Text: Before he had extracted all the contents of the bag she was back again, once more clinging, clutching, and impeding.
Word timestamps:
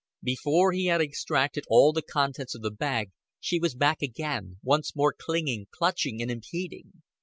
Before 0.23 0.71
he 0.71 0.87
had 0.87 0.99
extracted 0.99 1.63
all 1.67 1.93
the 1.93 2.01
contents 2.01 2.55
of 2.55 2.63
the 2.63 2.71
bag 2.71 3.11
she 3.39 3.59
was 3.59 3.75
back 3.75 4.01
again, 4.01 4.57
once 4.63 4.95
more 4.95 5.13
clinging, 5.15 5.67
clutching, 5.71 6.23
and 6.23 6.31
impeding. 6.31 7.03